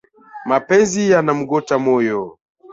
Mapenzi 0.49 1.01
yanamgota 1.11 1.75
moyo 1.85 2.19